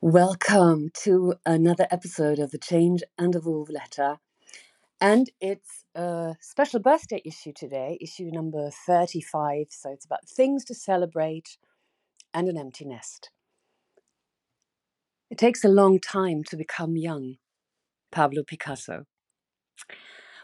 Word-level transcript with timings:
Welcome 0.00 0.90
to 1.02 1.34
another 1.46 1.86
episode 1.90 2.38
of 2.38 2.50
the 2.50 2.58
Change 2.58 3.02
and 3.18 3.34
Evolve 3.34 3.70
letter. 3.70 4.18
And 5.00 5.30
it's 5.40 5.84
a 5.94 6.34
special 6.40 6.80
birthday 6.80 7.22
issue 7.24 7.52
today, 7.54 7.98
issue 8.00 8.30
number 8.32 8.70
35. 8.86 9.66
So 9.70 9.90
it's 9.90 10.04
about 10.04 10.28
things 10.28 10.64
to 10.66 10.74
celebrate 10.74 11.56
and 12.32 12.48
an 12.48 12.58
empty 12.58 12.84
nest. 12.84 13.30
It 15.30 15.38
takes 15.38 15.64
a 15.64 15.68
long 15.68 16.00
time 16.00 16.44
to 16.44 16.56
become 16.56 16.96
young. 16.96 17.36
Pablo 18.12 18.42
Picasso. 18.46 19.04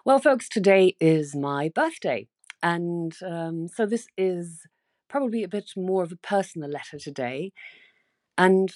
Well, 0.04 0.18
folks, 0.18 0.48
today 0.48 0.96
is 1.00 1.36
my 1.36 1.70
birthday. 1.74 2.26
And 2.62 3.14
um, 3.24 3.68
so 3.68 3.86
this 3.86 4.06
is 4.16 4.66
probably 5.08 5.42
a 5.42 5.48
bit 5.48 5.70
more 5.76 6.02
of 6.02 6.12
a 6.12 6.16
personal 6.16 6.70
letter 6.70 6.98
today. 6.98 7.52
And 8.36 8.72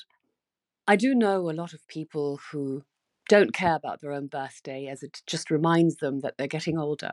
I 0.86 0.96
do 0.96 1.14
know 1.14 1.48
a 1.48 1.52
lot 1.52 1.72
of 1.72 1.86
people 1.88 2.40
who 2.50 2.82
don't 3.28 3.54
care 3.54 3.74
about 3.74 4.00
their 4.00 4.12
own 4.12 4.26
birthday 4.26 4.86
as 4.86 5.02
it 5.02 5.22
just 5.26 5.50
reminds 5.50 5.96
them 5.96 6.20
that 6.20 6.34
they're 6.36 6.46
getting 6.46 6.78
older. 6.78 7.12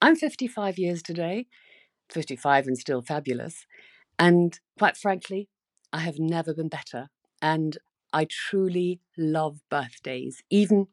I'm 0.00 0.16
55 0.16 0.78
years 0.78 1.02
today, 1.02 1.46
55 2.10 2.66
and 2.66 2.78
still 2.78 3.02
fabulous. 3.02 3.66
And 4.18 4.58
quite 4.78 4.96
frankly, 4.96 5.48
I 5.92 6.00
have 6.00 6.18
never 6.18 6.54
been 6.54 6.68
better. 6.68 7.08
And 7.42 7.76
I 8.12 8.26
truly 8.28 9.00
love 9.18 9.60
birthdays, 9.70 10.42
even, 10.48 10.86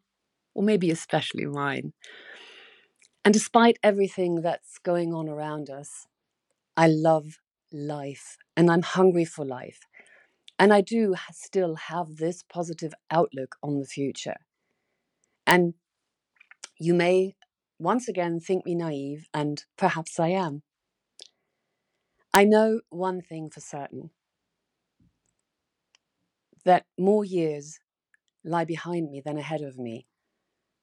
or 0.54 0.64
maybe 0.64 0.92
especially 0.92 1.46
mine. 1.46 1.94
And 3.24 3.34
despite 3.34 3.80
everything 3.82 4.42
that's 4.42 4.78
going 4.80 5.14
on 5.14 5.30
around 5.30 5.70
us, 5.70 6.08
I 6.76 6.88
love 6.88 7.40
life 7.72 8.38
and 8.58 8.70
I'm 8.70 8.82
hungry 8.82 9.26
for 9.26 9.46
life. 9.46 9.80
And 10.58 10.74
I 10.74 10.82
do 10.82 11.16
still 11.32 11.76
have 11.76 12.16
this 12.16 12.44
positive 12.44 12.94
outlook 13.12 13.56
on 13.62 13.80
the 13.80 13.86
future. 13.86 14.38
And 15.46 15.74
you 16.80 16.94
may 16.94 17.36
once 17.78 18.08
again 18.08 18.40
think 18.40 18.66
me 18.66 18.74
naive, 18.74 19.28
and 19.34 19.66
perhaps 19.78 20.20
I 20.20 20.30
am. 20.30 20.64
I 22.34 22.46
know 22.46 22.82
one 22.90 23.22
thing 23.22 23.50
for 23.50 23.60
certain 23.60 24.12
that 26.66 26.86
more 26.98 27.24
years 27.24 27.80
lie 28.44 28.66
behind 28.66 29.12
me 29.12 29.22
than 29.24 29.38
ahead 29.38 29.62
of 29.62 29.78
me, 29.78 30.08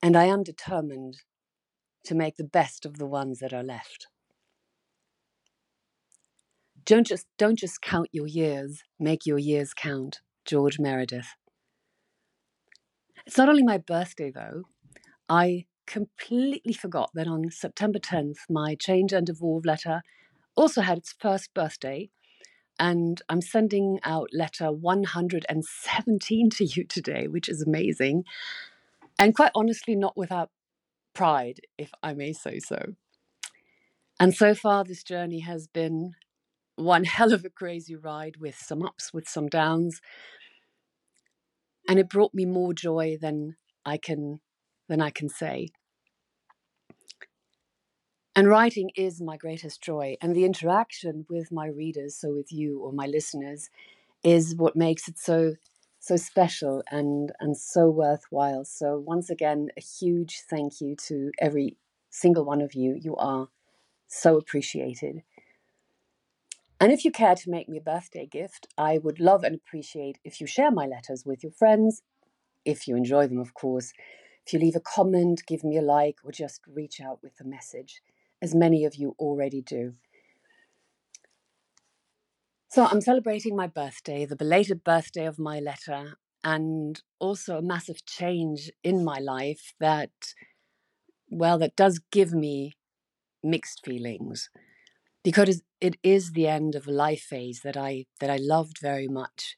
and 0.02 0.16
I 0.16 0.24
am 0.24 0.42
determined 0.42 1.18
to 2.04 2.14
make 2.14 2.36
the 2.36 2.44
best 2.44 2.86
of 2.86 2.98
the 2.98 3.06
ones 3.06 3.38
that 3.40 3.52
are 3.52 3.62
left. 3.62 4.06
Don't 6.84 7.06
just 7.06 7.26
don't 7.38 7.58
just 7.58 7.80
count 7.80 8.08
your 8.12 8.26
years, 8.26 8.82
make 8.98 9.26
your 9.26 9.38
years 9.38 9.72
count. 9.74 10.20
George 10.44 10.78
Meredith. 10.78 11.36
It's 13.26 13.38
not 13.38 13.48
only 13.48 13.62
my 13.62 13.78
birthday 13.78 14.30
though. 14.30 14.64
I 15.28 15.66
completely 15.86 16.72
forgot 16.72 17.10
that 17.14 17.26
on 17.26 17.50
September 17.50 17.98
10th, 17.98 18.38
my 18.50 18.74
Change 18.74 19.12
and 19.12 19.28
Evolve 19.28 19.64
letter 19.64 20.02
also 20.56 20.80
had 20.80 20.98
its 20.98 21.14
first 21.18 21.54
birthday. 21.54 22.10
And 22.78 23.22
I'm 23.28 23.40
sending 23.40 24.00
out 24.02 24.30
letter 24.32 24.72
117 24.72 26.50
to 26.50 26.64
you 26.64 26.84
today, 26.84 27.28
which 27.28 27.48
is 27.48 27.62
amazing. 27.62 28.24
And 29.18 29.34
quite 29.34 29.52
honestly, 29.54 29.94
not 29.94 30.16
without 30.16 30.50
pride, 31.14 31.60
if 31.78 31.92
I 32.02 32.14
may 32.14 32.32
say 32.32 32.58
so. 32.58 32.94
And 34.18 34.34
so 34.34 34.54
far, 34.54 34.84
this 34.84 35.02
journey 35.02 35.40
has 35.40 35.68
been 35.68 36.14
one 36.76 37.04
hell 37.16 37.32
of 37.32 37.44
a 37.44 37.50
crazy 37.50 37.94
ride 37.96 38.36
with 38.38 38.56
some 38.56 38.82
ups, 38.82 39.12
with 39.12 39.28
some 39.28 39.48
downs. 39.48 40.00
And 41.88 41.98
it 42.00 42.08
brought 42.08 42.34
me 42.34 42.44
more 42.44 42.74
joy 42.74 43.16
than 43.20 43.56
I 43.84 43.96
can 43.96 44.40
than 44.88 45.00
I 45.00 45.10
can 45.10 45.28
say. 45.28 45.68
And 48.34 48.48
writing 48.48 48.90
is 48.96 49.20
my 49.20 49.36
greatest 49.36 49.82
joy, 49.82 50.16
and 50.20 50.34
the 50.34 50.44
interaction 50.44 51.26
with 51.28 51.52
my 51.52 51.66
readers, 51.66 52.16
so 52.16 52.32
with 52.32 52.50
you 52.52 52.80
or 52.80 52.92
my 52.92 53.06
listeners, 53.06 53.68
is 54.24 54.56
what 54.56 54.76
makes 54.76 55.08
it 55.08 55.18
so 55.18 55.54
so 56.00 56.16
special 56.16 56.82
and 56.90 57.32
and 57.40 57.56
so 57.56 57.90
worthwhile. 57.90 58.64
So 58.64 58.98
once 58.98 59.30
again, 59.30 59.70
a 59.76 59.80
huge 59.82 60.42
thank 60.50 60.80
you 60.80 60.96
to 61.08 61.32
every 61.40 61.76
single 62.10 62.44
one 62.44 62.62
of 62.62 62.74
you. 62.74 62.94
You 62.94 63.16
are 63.16 63.48
so 64.08 64.36
appreciated. 64.38 65.22
And 66.82 66.90
if 66.90 67.04
you 67.04 67.12
care 67.12 67.36
to 67.36 67.48
make 67.48 67.68
me 67.68 67.78
a 67.78 67.80
birthday 67.80 68.26
gift, 68.26 68.66
I 68.76 68.98
would 68.98 69.20
love 69.20 69.44
and 69.44 69.54
appreciate 69.54 70.18
if 70.24 70.40
you 70.40 70.48
share 70.48 70.72
my 70.72 70.84
letters 70.84 71.22
with 71.24 71.44
your 71.44 71.52
friends, 71.52 72.02
if 72.64 72.88
you 72.88 72.96
enjoy 72.96 73.28
them, 73.28 73.38
of 73.38 73.54
course. 73.54 73.92
If 74.44 74.52
you 74.52 74.58
leave 74.58 74.74
a 74.74 74.80
comment, 74.80 75.42
give 75.46 75.62
me 75.62 75.78
a 75.78 75.80
like, 75.80 76.16
or 76.24 76.32
just 76.32 76.60
reach 76.66 77.00
out 77.00 77.20
with 77.22 77.34
a 77.40 77.44
message, 77.44 78.02
as 78.42 78.52
many 78.52 78.84
of 78.84 78.96
you 78.96 79.14
already 79.20 79.62
do. 79.62 79.94
So 82.68 82.84
I'm 82.84 83.00
celebrating 83.00 83.54
my 83.54 83.68
birthday, 83.68 84.24
the 84.24 84.34
belated 84.34 84.82
birthday 84.82 85.26
of 85.26 85.38
my 85.38 85.60
letter, 85.60 86.18
and 86.42 87.00
also 87.20 87.58
a 87.58 87.62
massive 87.62 88.04
change 88.06 88.72
in 88.82 89.04
my 89.04 89.20
life 89.20 89.72
that, 89.78 90.10
well, 91.30 91.58
that 91.58 91.76
does 91.76 92.00
give 92.10 92.32
me 92.32 92.72
mixed 93.40 93.84
feelings 93.84 94.50
because 95.22 95.62
it 95.82 95.96
is 96.04 96.32
the 96.32 96.46
end 96.46 96.76
of 96.76 96.86
a 96.86 96.92
life 96.92 97.22
phase 97.22 97.60
that 97.64 97.76
I 97.76 98.06
that 98.20 98.30
I 98.30 98.36
loved 98.36 98.78
very 98.80 99.08
much 99.08 99.56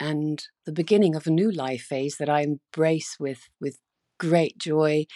and 0.00 0.42
the 0.64 0.72
beginning 0.72 1.14
of 1.14 1.26
a 1.26 1.30
new 1.30 1.50
life 1.52 1.82
phase 1.82 2.16
that 2.16 2.30
I 2.30 2.40
embrace 2.42 3.16
with 3.20 3.48
with 3.60 3.78
great 4.18 4.58
joy 4.58 5.06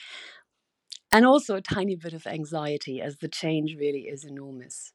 and 1.10 1.24
also 1.24 1.56
a 1.56 1.62
tiny 1.62 1.96
bit 1.96 2.12
of 2.12 2.26
anxiety 2.26 3.00
as 3.00 3.16
the 3.16 3.28
change 3.28 3.76
really 3.78 4.02
is 4.02 4.24
enormous. 4.24 4.92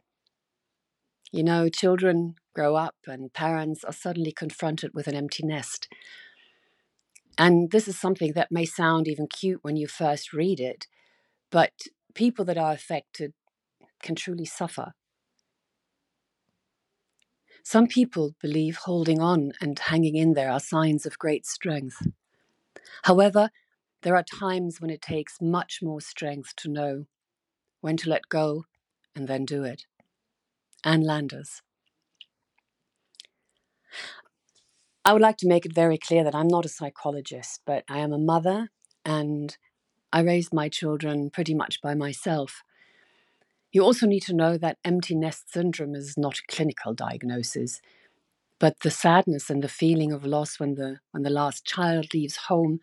You 1.31 1.43
know, 1.43 1.69
children 1.69 2.35
grow 2.55 2.75
up 2.75 2.95
and 3.07 3.33
parents 3.33 3.83
are 3.83 3.93
suddenly 3.93 4.31
confronted 4.31 4.91
with 4.93 5.07
an 5.07 5.15
empty 5.15 5.43
nest. 5.45 5.87
And 7.37 7.71
this 7.71 7.87
is 7.87 7.99
something 7.99 8.33
that 8.33 8.51
may 8.51 8.65
sound 8.65 9.07
even 9.07 9.27
cute 9.27 9.59
when 9.63 9.75
you 9.75 9.87
first 9.87 10.33
read 10.33 10.59
it, 10.59 10.87
but 11.51 11.73
people 12.15 12.45
that 12.45 12.57
are 12.57 12.73
affected 12.73 13.33
can 14.01 14.15
truly 14.15 14.45
suffer. 14.45 14.93
Some 17.69 17.87
people 17.87 18.33
believe 18.41 18.77
holding 18.77 19.19
on 19.19 19.51
and 19.59 19.77
hanging 19.77 20.15
in 20.15 20.35
there 20.35 20.49
are 20.49 20.57
signs 20.57 21.05
of 21.05 21.19
great 21.19 21.45
strength. 21.45 21.97
However, 23.03 23.49
there 24.03 24.15
are 24.15 24.23
times 24.23 24.79
when 24.79 24.89
it 24.89 25.01
takes 25.01 25.41
much 25.41 25.79
more 25.81 25.99
strength 25.99 26.55
to 26.59 26.69
know 26.69 27.07
when 27.81 27.97
to 27.97 28.09
let 28.09 28.29
go 28.29 28.63
and 29.13 29.27
then 29.27 29.43
do 29.43 29.65
it. 29.65 29.83
Ann 30.85 31.01
Landers. 31.01 31.61
I 35.03 35.11
would 35.11 35.21
like 35.21 35.35
to 35.39 35.47
make 35.49 35.65
it 35.65 35.75
very 35.75 35.97
clear 35.97 36.23
that 36.23 36.35
I'm 36.35 36.47
not 36.47 36.65
a 36.65 36.69
psychologist, 36.69 37.63
but 37.65 37.83
I 37.89 37.97
am 37.97 38.13
a 38.13 38.17
mother 38.17 38.69
and 39.03 39.57
I 40.13 40.21
raised 40.21 40.53
my 40.53 40.69
children 40.69 41.31
pretty 41.31 41.53
much 41.53 41.81
by 41.81 41.95
myself. 41.95 42.63
You 43.77 43.83
also 43.83 44.07
need 44.07 44.23
to 44.23 44.33
know 44.33 44.57
that 44.57 44.79
empty 44.83 45.13
nest 45.13 45.53
syndrome 45.53 45.93
is 45.93 46.17
not 46.17 46.39
a 46.39 46.51
clinical 46.51 46.95
diagnosis, 46.95 47.79
but 48.59 48.79
the 48.79 48.89
sadness 48.89 49.51
and 49.51 49.63
the 49.63 49.69
feeling 49.69 50.11
of 50.11 50.25
loss 50.25 50.59
when 50.59 50.73
the 50.73 50.97
when 51.11 51.21
the 51.21 51.29
last 51.29 51.63
child 51.63 52.11
leaves 52.11 52.37
home 52.47 52.79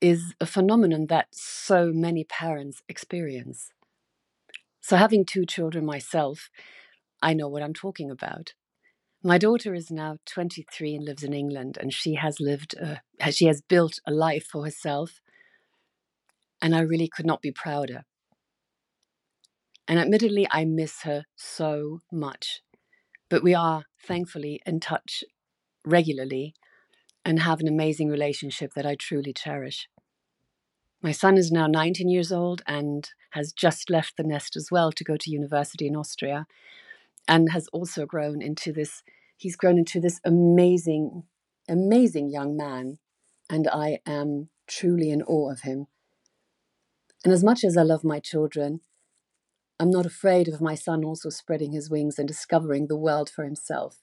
is 0.00 0.36
a 0.40 0.46
phenomenon 0.46 1.06
that 1.08 1.26
so 1.32 1.90
many 1.92 2.22
parents 2.22 2.80
experience. 2.88 3.72
So 4.80 4.94
having 4.96 5.24
two 5.24 5.44
children 5.44 5.84
myself, 5.84 6.48
I 7.20 7.34
know 7.34 7.48
what 7.48 7.64
I'm 7.64 7.74
talking 7.74 8.08
about. 8.08 8.54
My 9.24 9.36
daughter 9.36 9.74
is 9.74 9.90
now 9.90 10.18
23 10.26 10.94
and 10.94 11.04
lives 11.04 11.24
in 11.24 11.32
England, 11.32 11.76
and 11.80 11.92
she 11.92 12.14
has 12.14 12.38
lived, 12.38 12.74
a, 12.74 13.32
she 13.32 13.46
has 13.46 13.62
built 13.62 13.98
a 14.06 14.12
life 14.12 14.46
for 14.46 14.64
herself, 14.64 15.20
and 16.62 16.76
I 16.76 16.82
really 16.82 17.08
could 17.08 17.26
not 17.26 17.42
be 17.42 17.50
prouder. 17.50 18.04
And 19.88 19.98
admittedly, 19.98 20.46
I 20.50 20.66
miss 20.66 21.02
her 21.02 21.24
so 21.34 22.00
much. 22.12 22.60
But 23.30 23.42
we 23.42 23.54
are 23.54 23.86
thankfully 24.06 24.60
in 24.66 24.80
touch 24.80 25.24
regularly 25.84 26.54
and 27.24 27.40
have 27.40 27.60
an 27.60 27.68
amazing 27.68 28.08
relationship 28.08 28.74
that 28.74 28.86
I 28.86 28.94
truly 28.94 29.32
cherish. 29.32 29.88
My 31.00 31.12
son 31.12 31.38
is 31.38 31.50
now 31.50 31.66
19 31.66 32.08
years 32.08 32.30
old 32.30 32.62
and 32.66 33.08
has 33.30 33.52
just 33.52 33.88
left 33.88 34.16
the 34.16 34.24
nest 34.24 34.56
as 34.56 34.68
well 34.70 34.92
to 34.92 35.04
go 35.04 35.16
to 35.16 35.30
university 35.30 35.86
in 35.86 35.96
Austria 35.96 36.46
and 37.26 37.52
has 37.52 37.68
also 37.68 38.04
grown 38.04 38.42
into 38.42 38.72
this 38.72 39.02
he's 39.36 39.54
grown 39.54 39.78
into 39.78 40.00
this 40.00 40.20
amazing 40.24 41.22
amazing 41.68 42.30
young 42.30 42.56
man 42.56 42.98
and 43.48 43.68
I 43.68 44.00
am 44.06 44.48
truly 44.66 45.10
in 45.10 45.22
awe 45.22 45.50
of 45.50 45.60
him. 45.60 45.86
And 47.24 47.32
as 47.32 47.44
much 47.44 47.64
as 47.64 47.76
I 47.76 47.82
love 47.82 48.04
my 48.04 48.20
children, 48.20 48.80
I'm 49.80 49.90
not 49.90 50.06
afraid 50.06 50.48
of 50.48 50.60
my 50.60 50.74
son 50.74 51.04
also 51.04 51.30
spreading 51.30 51.72
his 51.72 51.88
wings 51.88 52.18
and 52.18 52.26
discovering 52.26 52.86
the 52.86 52.96
world 52.96 53.30
for 53.30 53.44
himself. 53.44 53.98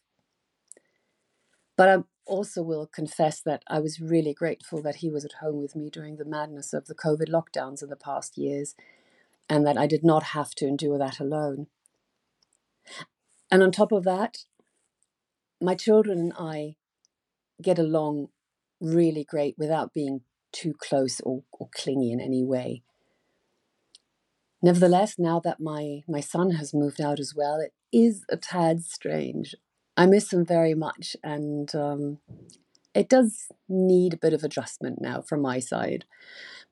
But 1.75 1.89
I'm, 1.89 2.05
also 2.25 2.61
will 2.63 2.87
confess 2.87 3.39
that 3.41 3.63
I 3.67 3.79
was 3.79 4.01
really 4.01 4.33
grateful 4.33 4.81
that 4.81 4.97
he 4.97 5.09
was 5.09 5.25
at 5.25 5.33
home 5.41 5.61
with 5.61 5.75
me 5.75 5.89
during 5.89 6.17
the 6.17 6.25
madness 6.25 6.73
of 6.73 6.87
the 6.87 6.95
COVID 6.95 7.29
lockdowns 7.29 7.83
in 7.83 7.89
the 7.89 7.95
past 7.95 8.37
years, 8.37 8.75
and 9.49 9.65
that 9.65 9.77
I 9.77 9.87
did 9.87 10.03
not 10.03 10.23
have 10.23 10.51
to 10.55 10.67
endure 10.67 10.97
that 10.97 11.19
alone. 11.19 11.67
And 13.51 13.61
on 13.61 13.71
top 13.71 13.91
of 13.91 14.03
that, 14.05 14.39
my 15.61 15.75
children 15.75 16.19
and 16.19 16.33
I 16.37 16.75
get 17.61 17.79
along 17.79 18.29
really 18.81 19.23
great 19.23 19.55
without 19.57 19.93
being 19.93 20.21
too 20.51 20.73
close 20.77 21.21
or, 21.21 21.43
or 21.51 21.69
clingy 21.73 22.11
in 22.11 22.19
any 22.19 22.43
way. 22.43 22.81
Nevertheless, 24.65 25.19
now 25.19 25.39
that 25.41 25.59
my, 25.59 26.01
my 26.07 26.21
son 26.21 26.49
has 26.53 26.73
moved 26.73 26.99
out 26.99 27.19
as 27.19 27.35
well, 27.35 27.59
it 27.59 27.71
is 27.93 28.25
a 28.31 28.35
tad 28.35 28.83
strange. 28.83 29.53
I 29.95 30.07
miss 30.07 30.33
him 30.33 30.43
very 30.43 30.73
much, 30.73 31.15
and 31.23 31.69
um, 31.75 32.17
it 32.95 33.07
does 33.07 33.51
need 33.69 34.15
a 34.15 34.17
bit 34.17 34.33
of 34.33 34.43
adjustment 34.43 34.99
now 34.99 35.21
from 35.21 35.41
my 35.41 35.59
side. 35.59 36.05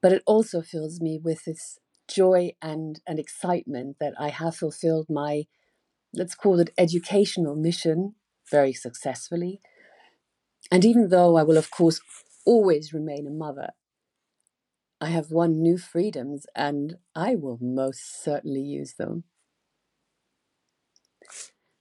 But 0.01 0.11
it 0.11 0.23
also 0.25 0.63
fills 0.63 1.01
me 1.01 1.19
with 1.23 1.45
this 1.45 1.77
joy 2.07 2.53
and, 2.63 2.99
and 3.05 3.19
excitement 3.19 3.97
that 3.99 4.15
I 4.19 4.29
have 4.29 4.55
fulfilled 4.55 5.05
my, 5.07 5.43
let's 6.15 6.33
call 6.33 6.59
it, 6.59 6.73
educational 6.79 7.55
mission 7.55 8.15
very 8.49 8.73
successfully. 8.73 9.61
And 10.71 10.83
even 10.83 11.09
though 11.09 11.37
I 11.37 11.43
will, 11.43 11.57
of 11.57 11.69
course, 11.69 12.01
always 12.43 12.91
remain 12.91 13.27
a 13.27 13.29
mother, 13.29 13.69
I 15.03 15.09
have 15.09 15.31
won 15.31 15.61
new 15.61 15.77
freedoms 15.77 16.45
and 16.55 16.95
I 17.13 17.35
will 17.35 17.57
most 17.59 18.23
certainly 18.23 18.61
use 18.61 18.93
them. 18.93 19.25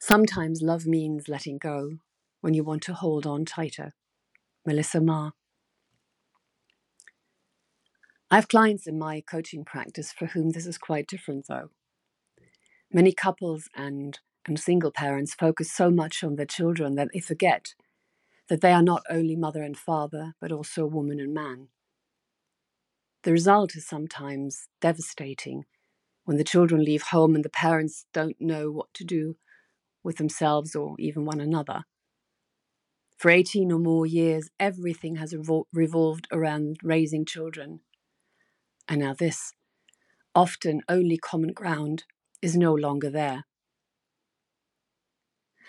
Sometimes 0.01 0.61
love 0.61 0.87
means 0.87 1.29
letting 1.29 1.59
go 1.59 1.99
when 2.41 2.53
you 2.53 2.65
want 2.65 2.83
to 2.83 2.95
hold 2.95 3.25
on 3.25 3.45
tighter. 3.45 3.93
Melissa 4.67 5.01
Marr. 5.01 5.35
I 8.29 8.35
have 8.35 8.49
clients 8.49 8.89
in 8.89 8.99
my 8.99 9.21
coaching 9.21 9.65
practice 9.65 10.11
for 10.11 10.27
whom 10.27 10.51
this 10.51 10.67
is 10.67 10.77
quite 10.77 11.07
different, 11.07 11.47
though. 11.47 11.71
Many 12.93 13.13
couples 13.13 13.69
and, 13.77 14.19
and 14.49 14.59
single 14.59 14.91
parents 14.91 15.33
focus 15.33 15.71
so 15.71 15.93
much 15.93 16.25
on 16.25 16.35
their 16.35 16.45
children 16.45 16.97
that 16.97 17.11
they 17.15 17.21
forget 17.21 17.75
that 18.49 18.63
they 18.63 18.73
are 18.73 18.83
not 18.83 19.05
only 19.09 19.37
mother 19.37 19.63
and 19.63 19.79
father, 19.79 20.35
but 20.41 20.51
also 20.51 20.83
a 20.83 20.89
woman 20.89 21.21
and 21.21 21.33
man. 21.33 21.69
The 23.23 23.33
result 23.33 23.77
is 23.77 23.87
sometimes 23.87 24.67
devastating 24.81 25.65
when 26.25 26.37
the 26.37 26.45
children 26.45 26.85
leave 26.85 27.03
home 27.03 27.35
and 27.35 27.45
the 27.45 27.51
parents 27.51 28.07
don't 28.13 28.41
know 28.41 28.71
what 28.71 28.93
to 28.95 29.05
do 29.05 29.37
with 30.03 30.17
themselves 30.17 30.75
or 30.75 30.97
even 30.99 31.25
one 31.25 31.41
another. 31.41 31.85
For 33.17 33.31
18 33.31 33.71
or 33.71 33.79
more 33.79 34.07
years, 34.07 34.51
everything 34.59 35.17
has 35.17 35.33
revol- 35.33 35.67
revolved 35.73 36.27
around 36.33 36.79
raising 36.83 37.25
children. 37.25 37.81
And 38.89 39.01
now, 39.01 39.15
this 39.15 39.53
often 40.35 40.81
only 40.89 41.19
common 41.19 41.53
ground 41.53 42.05
is 42.41 42.57
no 42.57 42.75
longer 42.75 43.11
there. 43.11 43.45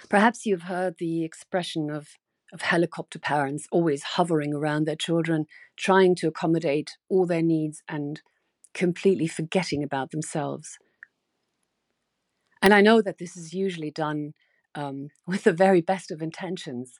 Perhaps 0.09 0.45
you've 0.45 0.63
heard 0.63 0.95
the 0.97 1.23
expression 1.23 1.91
of, 1.91 2.07
of 2.53 2.61
helicopter 2.61 3.19
parents 3.19 3.67
always 3.71 4.03
hovering 4.03 4.53
around 4.53 4.85
their 4.85 4.95
children, 4.95 5.45
trying 5.75 6.15
to 6.15 6.27
accommodate 6.27 6.97
all 7.09 7.25
their 7.25 7.41
needs 7.41 7.81
and 7.89 8.21
completely 8.73 9.27
forgetting 9.27 9.83
about 9.83 10.11
themselves. 10.11 10.77
And 12.61 12.73
I 12.73 12.81
know 12.81 13.01
that 13.01 13.17
this 13.17 13.35
is 13.35 13.53
usually 13.53 13.91
done 13.91 14.33
um, 14.75 15.09
with 15.27 15.43
the 15.43 15.51
very 15.51 15.81
best 15.81 16.11
of 16.11 16.21
intentions, 16.21 16.93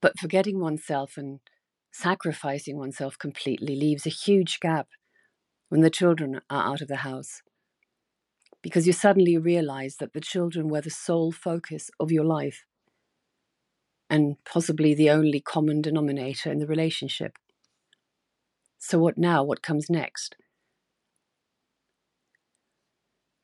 but 0.00 0.18
forgetting 0.18 0.58
oneself 0.58 1.16
and 1.16 1.40
sacrificing 1.92 2.78
oneself 2.78 3.18
completely 3.18 3.76
leaves 3.76 4.06
a 4.06 4.10
huge 4.10 4.58
gap 4.60 4.88
when 5.68 5.82
the 5.82 5.90
children 5.90 6.40
are 6.50 6.72
out 6.72 6.80
of 6.80 6.88
the 6.88 6.96
house. 6.96 7.42
Because 8.62 8.86
you 8.86 8.92
suddenly 8.92 9.36
realize 9.36 9.96
that 9.96 10.14
the 10.14 10.20
children 10.20 10.68
were 10.68 10.80
the 10.80 10.90
sole 10.90 11.32
focus 11.32 11.90
of 12.00 12.10
your 12.10 12.24
life 12.24 12.64
and 14.12 14.36
possibly 14.44 14.94
the 14.94 15.10
only 15.10 15.40
common 15.40 15.82
denominator 15.82 16.52
in 16.52 16.60
the 16.60 16.66
relationship. 16.68 17.36
So, 18.78 18.98
what 18.98 19.18
now? 19.18 19.42
What 19.42 19.62
comes 19.62 19.90
next? 19.90 20.36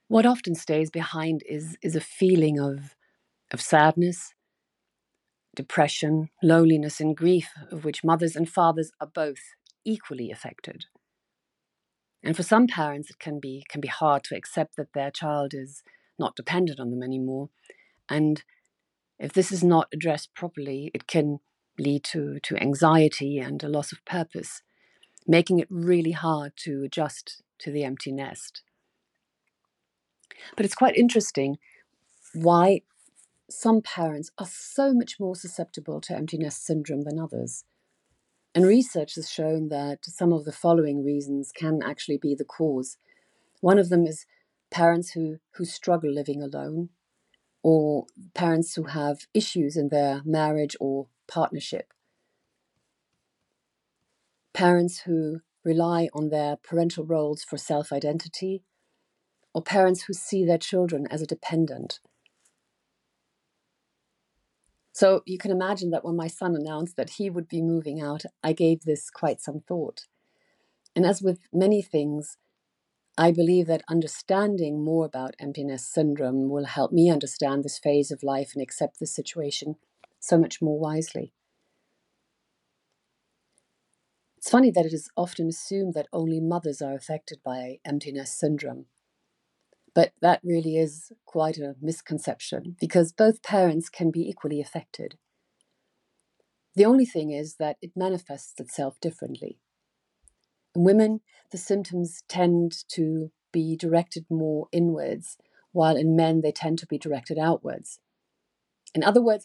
what 0.09 0.25
often 0.25 0.55
stays 0.55 0.91
behind 0.91 1.43
is, 1.49 1.77
is 1.83 1.95
a 1.95 2.01
feeling 2.01 2.59
of, 2.59 2.97
of 3.53 3.61
sadness, 3.61 4.35
depression, 5.55 6.31
loneliness, 6.43 6.99
and 6.99 7.17
grief, 7.17 7.51
of 7.71 7.85
which 7.85 8.03
mothers 8.03 8.35
and 8.35 8.49
fathers 8.49 8.91
are 9.01 9.07
both 9.07 9.55
equally 9.85 10.31
affected. 10.31 10.87
And 12.23 12.35
for 12.35 12.43
some 12.43 12.67
parents, 12.67 13.11
it 13.11 13.19
can 13.19 13.39
be, 13.39 13.65
can 13.69 13.81
be 13.81 13.89
hard 13.89 14.25
to 14.25 14.37
accept 14.37 14.77
that 14.77 14.93
their 14.95 15.11
child 15.11 15.53
is 15.55 15.83
not 16.19 16.35
dependent 16.35 16.81
on 16.81 16.91
them 16.91 17.03
anymore. 17.03 17.51
And 18.09 18.43
if 19.19 19.33
this 19.33 19.51
is 19.51 19.65
not 19.65 19.89
addressed 19.93 20.35
properly, 20.35 20.91
it 20.95 21.07
can 21.07 21.41
lead 21.79 22.05
to, 22.05 22.39
to 22.41 22.57
anxiety 22.57 23.39
and 23.39 23.63
a 23.63 23.69
loss 23.69 23.93
of 23.93 24.05
purpose, 24.05 24.63
making 25.27 25.59
it 25.59 25.69
really 25.71 26.13
hard 26.13 26.53
to 26.57 26.83
adjust 26.85 27.43
to 27.59 27.71
the 27.71 27.85
empty 27.85 28.13
nest. 28.13 28.63
But 30.57 30.65
it's 30.65 30.75
quite 30.75 30.97
interesting 30.97 31.59
why 32.35 32.83
some 33.51 33.81
parents 33.81 34.31
are 34.39 34.47
so 34.47 34.93
much 34.93 35.19
more 35.19 35.35
susceptible 35.35 36.01
to 36.03 36.15
empty 36.15 36.39
nest 36.39 36.65
syndrome 36.65 37.03
than 37.03 37.19
others. 37.19 37.65
And 38.55 38.67
research 38.67 39.15
has 39.15 39.31
shown 39.31 39.69
that 39.69 40.05
some 40.05 40.33
of 40.33 40.45
the 40.45 40.53
following 40.53 41.05
reasons 41.05 41.53
can 41.53 41.81
actually 41.83 42.19
be 42.19 42.35
the 42.35 42.45
cause. 42.45 42.99
One 43.61 43.79
of 43.79 43.89
them 43.89 44.07
is 44.07 44.27
parents 44.71 45.11
who, 45.11 45.39
who 45.55 45.65
struggle 45.65 46.13
living 46.13 46.43
alone, 46.43 46.91
or 47.63 48.07
parents 48.35 48.75
who 48.75 48.85
have 48.85 49.27
issues 49.35 49.77
in 49.77 49.89
their 49.89 50.23
marriage 50.25 50.77
or 50.81 51.09
partnership, 51.27 51.93
parents 54.55 55.01
who 55.01 55.41
rely 55.65 56.09
on 56.15 56.31
their 56.31 56.57
parental 56.57 57.05
roles 57.05 57.43
for 57.45 57.59
self 57.59 57.93
identity, 57.93 58.63
or 59.55 59.63
parents 59.63 60.05
who 60.05 60.13
see 60.13 60.45
their 60.45 60.59
children 60.59 61.07
as 61.11 61.23
a 61.23 61.27
dependent. 61.27 62.01
So 64.93 65.23
you 65.27 65.39
can 65.39 65.53
imagine 65.53 65.91
that 65.91 66.05
when 66.05 66.17
my 66.17 66.27
son 66.27 66.57
announced 66.57 66.97
that 66.97 67.11
he 67.11 67.31
would 67.31 67.49
be 67.49 67.63
moving 67.63 68.01
out, 68.01 68.25
I 68.43 68.53
gave 68.53 68.81
this 68.83 69.11
quite 69.11 69.41
some 69.41 69.61
thought. 69.61 70.07
And 70.97 71.07
as 71.07 71.23
with 71.23 71.39
many 71.53 71.83
things, 71.83 72.37
I 73.21 73.33
believe 73.33 73.67
that 73.67 73.83
understanding 73.89 74.85
more 74.85 75.05
about 75.05 75.35
empty 75.41 75.65
nest 75.65 75.93
syndrome 75.93 76.49
will 76.49 76.67
help 76.67 76.93
me 76.93 77.11
understand 77.11 77.65
this 77.65 77.77
phase 77.77 78.13
of 78.13 78.23
life 78.23 78.53
and 78.55 78.63
accept 78.63 79.01
this 79.01 79.13
situation 79.13 79.75
so 80.21 80.39
much 80.39 80.63
more 80.63 80.79
wisely. 80.79 81.33
It's 84.37 84.49
funny 84.49 84.71
that 84.71 84.87
it 84.87 84.93
is 84.93 85.11
often 85.17 85.49
assumed 85.49 85.95
that 85.95 86.07
only 86.13 86.39
mothers 86.39 86.81
are 86.81 86.95
affected 86.95 87.41
by 87.45 87.81
empty 87.85 88.13
nest 88.13 88.39
syndrome. 88.39 88.87
But 89.97 90.13
that 90.23 90.41
really 90.45 90.77
is 90.77 91.11
quite 91.27 91.59
a 91.59 91.75
misconception 91.81 92.77
because 92.79 93.11
both 93.11 93.43
parents 93.43 93.89
can 93.89 94.13
be 94.13 94.29
equally 94.29 94.61
affected. 94.61 95.19
The 96.77 96.85
only 96.85 97.05
thing 97.05 97.33
is 97.33 97.57
that 97.57 97.79
it 97.83 97.97
manifests 97.97 98.61
itself 98.61 99.01
differently. 99.01 99.59
In 100.79 100.85
women, 100.85 101.23
the 101.51 101.59
symptoms 101.59 102.23
tend 102.29 102.89
to 102.91 103.33
be 103.51 103.75
directed 103.75 104.27
more 104.31 104.69
inwards, 104.71 105.37
while 105.73 105.97
in 105.97 106.15
men, 106.15 106.41
they 106.41 106.53
tend 106.53 106.79
to 106.79 106.87
be 106.87 106.99
directed 106.99 107.37
outwards. 107.37 107.99
In 108.95 109.03
other 109.03 109.21
words, 109.21 109.45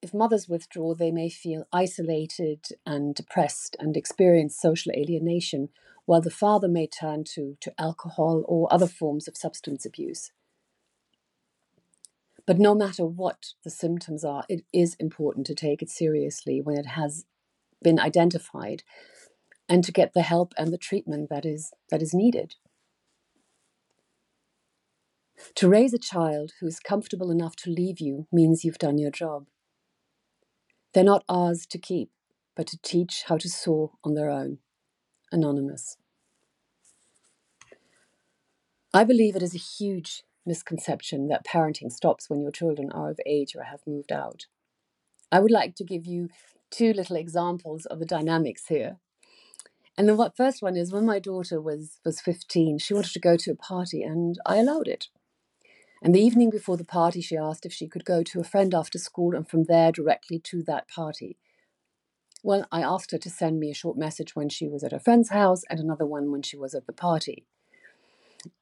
if 0.00 0.14
mothers 0.14 0.48
withdraw, 0.48 0.94
they 0.94 1.10
may 1.10 1.28
feel 1.28 1.66
isolated 1.70 2.60
and 2.86 3.14
depressed 3.14 3.76
and 3.78 3.94
experience 3.94 4.58
social 4.58 4.90
alienation, 4.92 5.68
while 6.06 6.22
the 6.22 6.30
father 6.30 6.66
may 6.66 6.86
turn 6.86 7.24
to, 7.34 7.58
to 7.60 7.78
alcohol 7.78 8.42
or 8.48 8.72
other 8.72 8.86
forms 8.86 9.28
of 9.28 9.36
substance 9.36 9.84
abuse. 9.84 10.32
But 12.46 12.58
no 12.58 12.74
matter 12.74 13.04
what 13.04 13.52
the 13.64 13.70
symptoms 13.70 14.24
are, 14.24 14.46
it 14.48 14.64
is 14.72 14.94
important 14.94 15.44
to 15.48 15.54
take 15.54 15.82
it 15.82 15.90
seriously 15.90 16.62
when 16.62 16.78
it 16.78 16.86
has 16.86 17.26
been 17.82 18.00
identified 18.00 18.82
and 19.68 19.82
to 19.84 19.92
get 19.92 20.12
the 20.14 20.22
help 20.22 20.52
and 20.58 20.72
the 20.72 20.78
treatment 20.78 21.28
that 21.30 21.44
is, 21.46 21.72
that 21.90 22.02
is 22.02 22.14
needed. 22.14 22.56
To 25.56 25.68
raise 25.68 25.92
a 25.94 25.98
child 25.98 26.52
who 26.60 26.66
is 26.66 26.78
comfortable 26.80 27.30
enough 27.30 27.56
to 27.56 27.70
leave 27.70 28.00
you 28.00 28.26
means 28.32 28.64
you've 28.64 28.78
done 28.78 28.98
your 28.98 29.10
job. 29.10 29.46
They're 30.92 31.04
not 31.04 31.24
ours 31.28 31.66
to 31.66 31.78
keep, 31.78 32.10
but 32.56 32.66
to 32.68 32.78
teach 32.80 33.24
how 33.26 33.36
to 33.38 33.48
soar 33.48 33.92
on 34.04 34.14
their 34.14 34.30
own. 34.30 34.58
Anonymous. 35.32 35.96
I 38.92 39.02
believe 39.02 39.34
it 39.34 39.42
is 39.42 39.54
a 39.54 39.58
huge 39.58 40.22
misconception 40.46 41.26
that 41.28 41.44
parenting 41.44 41.90
stops 41.90 42.30
when 42.30 42.40
your 42.40 42.52
children 42.52 42.92
are 42.92 43.10
of 43.10 43.18
age 43.26 43.56
or 43.56 43.64
have 43.64 43.80
moved 43.86 44.12
out. 44.12 44.46
I 45.32 45.40
would 45.40 45.50
like 45.50 45.74
to 45.76 45.84
give 45.84 46.06
you 46.06 46.28
two 46.70 46.92
little 46.92 47.16
examples 47.16 47.86
of 47.86 47.98
the 47.98 48.06
dynamics 48.06 48.66
here. 48.68 48.98
And 49.96 50.08
the 50.08 50.32
first 50.36 50.60
one 50.60 50.76
is 50.76 50.92
when 50.92 51.06
my 51.06 51.18
daughter 51.18 51.60
was 51.60 52.00
was 52.04 52.20
15, 52.20 52.78
she 52.78 52.94
wanted 52.94 53.12
to 53.12 53.20
go 53.20 53.36
to 53.36 53.52
a 53.52 53.56
party 53.56 54.02
and 54.02 54.38
I 54.44 54.56
allowed 54.56 54.88
it. 54.88 55.08
And 56.02 56.14
the 56.14 56.20
evening 56.20 56.50
before 56.50 56.76
the 56.76 56.84
party, 56.84 57.20
she 57.20 57.36
asked 57.36 57.64
if 57.64 57.72
she 57.72 57.88
could 57.88 58.04
go 58.04 58.22
to 58.24 58.40
a 58.40 58.44
friend 58.44 58.74
after 58.74 58.98
school 58.98 59.34
and 59.34 59.48
from 59.48 59.64
there 59.64 59.90
directly 59.92 60.38
to 60.40 60.62
that 60.64 60.88
party. 60.88 61.38
Well, 62.42 62.66
I 62.70 62.82
asked 62.82 63.12
her 63.12 63.18
to 63.18 63.30
send 63.30 63.58
me 63.58 63.70
a 63.70 63.74
short 63.74 63.96
message 63.96 64.36
when 64.36 64.50
she 64.50 64.68
was 64.68 64.84
at 64.84 64.92
her 64.92 64.98
friend's 64.98 65.30
house 65.30 65.62
and 65.70 65.80
another 65.80 66.04
one 66.04 66.30
when 66.30 66.42
she 66.42 66.58
was 66.58 66.74
at 66.74 66.86
the 66.86 66.92
party. 66.92 67.46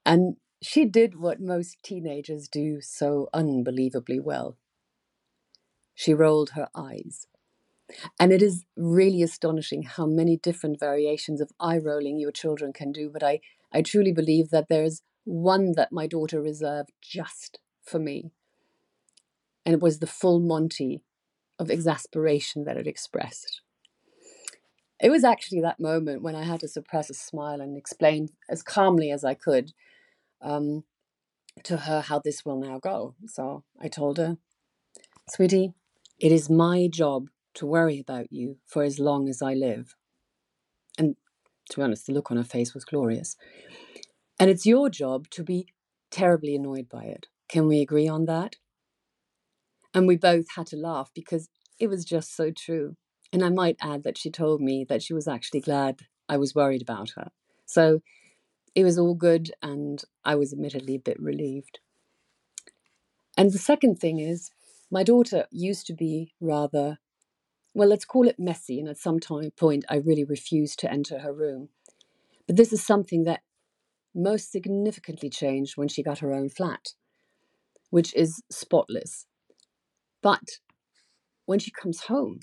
And 0.05 0.37
she 0.61 0.85
did 0.85 1.19
what 1.19 1.41
most 1.41 1.83
teenagers 1.83 2.47
do 2.47 2.79
so 2.79 3.27
unbelievably 3.33 4.21
well. 4.21 4.55
She 5.93 6.13
rolled 6.13 6.51
her 6.51 6.69
eyes. 6.73 7.27
And 8.19 8.31
it 8.31 8.41
is 8.41 8.65
really 8.75 9.21
astonishing 9.21 9.83
how 9.83 10.05
many 10.05 10.37
different 10.37 10.79
variations 10.79 11.41
of 11.41 11.51
eye 11.59 11.77
rolling 11.77 12.19
your 12.19 12.31
children 12.31 12.73
can 12.73 12.91
do. 12.91 13.09
But 13.11 13.23
I, 13.23 13.39
I 13.71 13.81
truly 13.81 14.11
believe 14.11 14.49
that 14.49 14.67
there's 14.69 15.01
one 15.25 15.73
that 15.73 15.91
my 15.91 16.07
daughter 16.07 16.41
reserved 16.41 16.91
just 17.01 17.59
for 17.81 17.99
me. 17.99 18.31
And 19.65 19.73
it 19.73 19.81
was 19.81 19.99
the 19.99 20.07
full 20.07 20.39
Monty 20.39 21.03
of 21.59 21.69
exasperation 21.69 22.63
that 22.65 22.77
it 22.77 22.87
expressed. 22.87 23.61
It 24.99 25.09
was 25.09 25.23
actually 25.23 25.61
that 25.61 25.79
moment 25.79 26.21
when 26.21 26.35
I 26.35 26.43
had 26.43 26.61
to 26.61 26.67
suppress 26.67 27.09
a 27.09 27.13
smile 27.13 27.59
and 27.61 27.77
explain 27.77 28.29
as 28.49 28.63
calmly 28.63 29.11
as 29.11 29.23
I 29.23 29.33
could 29.33 29.73
um, 30.41 30.83
to 31.63 31.77
her 31.77 32.01
how 32.01 32.19
this 32.19 32.45
will 32.45 32.59
now 32.59 32.79
go. 32.79 33.15
So 33.27 33.63
I 33.81 33.87
told 33.87 34.17
her, 34.17 34.37
Sweetie, 35.29 35.73
it 36.19 36.31
is 36.31 36.49
my 36.49 36.87
job 36.87 37.29
to 37.55 37.65
worry 37.65 37.99
about 37.99 38.31
you 38.31 38.57
for 38.65 38.83
as 38.83 38.99
long 38.99 39.29
as 39.29 39.41
I 39.41 39.53
live. 39.53 39.95
And 40.97 41.15
to 41.69 41.77
be 41.77 41.83
honest, 41.83 42.07
the 42.07 42.13
look 42.13 42.31
on 42.31 42.37
her 42.37 42.43
face 42.43 42.73
was 42.73 42.85
glorious. 42.85 43.35
And 44.39 44.49
it's 44.49 44.65
your 44.65 44.89
job 44.89 45.29
to 45.31 45.43
be 45.43 45.67
terribly 46.11 46.55
annoyed 46.55 46.89
by 46.89 47.03
it. 47.03 47.27
Can 47.47 47.67
we 47.67 47.81
agree 47.81 48.07
on 48.07 48.25
that? 48.25 48.55
And 49.93 50.07
we 50.07 50.15
both 50.15 50.45
had 50.55 50.67
to 50.67 50.75
laugh 50.75 51.11
because 51.13 51.49
it 51.79 51.87
was 51.87 52.03
just 52.03 52.35
so 52.35 52.51
true. 52.51 52.95
And 53.31 53.43
I 53.43 53.49
might 53.49 53.77
add 53.81 54.03
that 54.03 54.17
she 54.17 54.29
told 54.29 54.61
me 54.61 54.85
that 54.89 55.01
she 55.01 55.13
was 55.13 55.27
actually 55.27 55.61
glad 55.61 56.01
I 56.27 56.37
was 56.37 56.55
worried 56.55 56.81
about 56.81 57.11
her. 57.15 57.29
So 57.65 58.01
it 58.75 58.83
was 58.83 58.97
all 58.97 59.13
good, 59.13 59.51
and 59.61 60.03
I 60.25 60.35
was 60.35 60.51
admittedly 60.51 60.95
a 60.95 60.99
bit 60.99 61.19
relieved. 61.19 61.79
And 63.37 63.51
the 63.51 63.59
second 63.59 63.99
thing 63.99 64.19
is, 64.19 64.51
my 64.91 65.03
daughter 65.03 65.45
used 65.51 65.87
to 65.87 65.93
be 65.93 66.33
rather, 66.39 66.99
well, 67.73 67.89
let's 67.89 68.05
call 68.05 68.27
it 68.27 68.39
messy, 68.39 68.79
and 68.79 68.87
at 68.87 68.97
some 68.97 69.19
time 69.19 69.51
point 69.51 69.85
I 69.89 69.95
really 69.95 70.23
refused 70.23 70.79
to 70.79 70.91
enter 70.91 71.19
her 71.19 71.33
room. 71.33 71.69
But 72.47 72.57
this 72.57 72.73
is 72.73 72.83
something 72.83 73.23
that 73.23 73.41
most 74.13 74.51
significantly 74.51 75.29
changed 75.29 75.77
when 75.77 75.87
she 75.87 76.03
got 76.03 76.19
her 76.19 76.33
own 76.33 76.49
flat, 76.49 76.93
which 77.89 78.13
is 78.15 78.43
spotless. 78.51 79.25
But 80.21 80.59
when 81.45 81.59
she 81.59 81.71
comes 81.71 82.01
home 82.01 82.39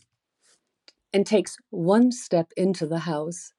and 1.13 1.27
takes 1.27 1.57
one 1.71 2.13
step 2.13 2.51
into 2.57 2.87
the 2.87 3.01
house, 3.01 3.53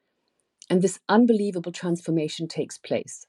and 0.70 0.82
this 0.82 1.00
unbelievable 1.10 1.72
transformation 1.72 2.48
takes 2.48 2.78
place. 2.78 3.26